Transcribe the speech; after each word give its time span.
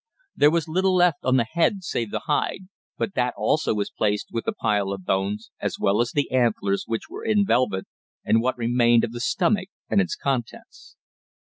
There 0.35 0.49
was 0.49 0.67
little 0.67 0.95
left 0.95 1.19
on 1.21 1.37
the 1.37 1.43
head 1.51 1.83
save 1.83 2.09
the 2.09 2.21
hide, 2.25 2.61
but 2.97 3.13
that 3.13 3.35
also 3.37 3.75
was 3.75 3.91
placed 3.91 4.29
with 4.31 4.45
the 4.45 4.51
pile 4.51 4.89
of 4.93 5.05
bones, 5.05 5.51
as 5.59 5.77
well 5.77 6.01
as 6.01 6.09
the 6.11 6.31
antlers, 6.31 6.85
which 6.87 7.07
were 7.07 7.23
in 7.23 7.45
velvet, 7.45 7.85
and 8.25 8.41
what 8.41 8.57
remained 8.57 9.03
of 9.03 9.11
the 9.11 9.19
stomach 9.21 9.69
and 9.91 10.01
its 10.01 10.15
contents. 10.15 10.95